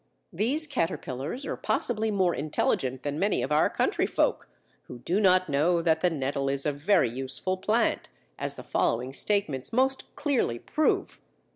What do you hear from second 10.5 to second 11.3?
prove.